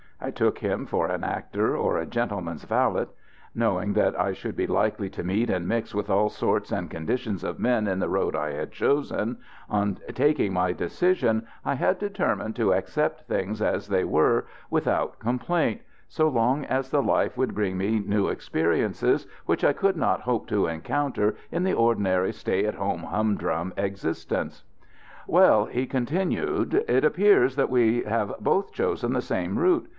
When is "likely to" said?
4.67-5.23